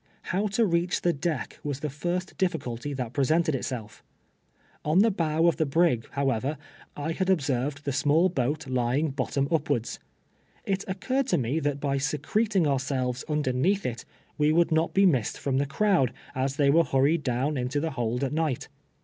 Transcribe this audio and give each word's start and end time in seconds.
How 0.33 0.47
to 0.57 0.65
reach 0.65 1.01
tho 1.03 1.11
deck 1.11 1.59
M'as 1.63 1.81
the 1.81 1.89
first 1.91 2.35
dithcidty 2.39 2.95
that 2.95 3.13
presented 3.13 3.53
itself. 3.53 4.03
On 4.83 4.97
the 5.01 5.11
bow 5.11 5.45
of 5.45 5.57
the 5.57 5.65
bi'ig, 5.67 6.07
however, 6.13 6.57
I 6.97 7.11
had 7.11 7.29
observed 7.29 7.85
the 7.85 7.91
small 7.91 8.27
1)oat 8.31 8.67
lying 8.67 9.11
bottom 9.11 9.47
upwards. 9.51 9.99
It 10.65 10.83
occurred 10.87 11.27
to 11.27 11.37
me 11.37 11.59
that 11.59 11.79
by 11.79 11.99
secreting 11.99 12.65
ourselves 12.65 13.23
underneath 13.29 13.85
it, 13.85 14.03
we 14.39 14.51
would 14.51 14.71
not 14.71 14.95
be 14.95 15.05
missed 15.05 15.37
from 15.37 15.57
the 15.59 15.67
crowd, 15.67 16.11
as 16.33 16.55
they 16.55 16.71
were 16.71 16.83
hun 16.83 17.01
ied 17.03 17.21
down 17.21 17.55
into 17.55 17.79
the 17.79 17.91
liold 17.91 18.23
at 18.23 18.33
night. 18.33 18.69